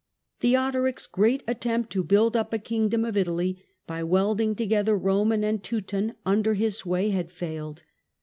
[0.39, 5.61] Theodoric's great attempt to build up a kingdom of Italy, by welding together Boman and
[5.63, 7.83] Teuton under his sway, had failed.